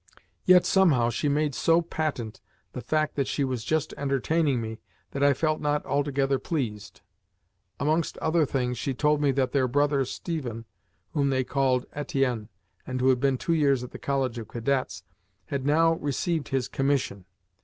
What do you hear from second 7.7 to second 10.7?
Amongst other things, she told me that their brother Stephen